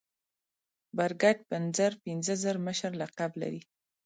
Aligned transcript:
برګډ 0.97 1.37
پنځر 1.51 1.91
پنځه 2.03 2.33
زر 2.43 2.55
مشر 2.67 2.91
لقب 3.01 3.31
لري. 3.41 3.61